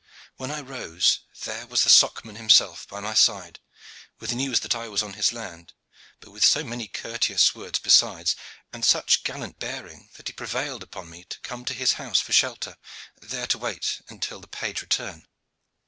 [0.37, 3.59] When I rose there was the Socman himself by my side,
[4.19, 5.73] with the news that I was on his land,
[6.21, 8.35] but with so many courteous words besides,
[8.73, 12.33] and such gallant bearing, that he prevailed upon me to come to his house for
[12.33, 12.77] shelter,
[13.21, 15.27] there to wait until the page return.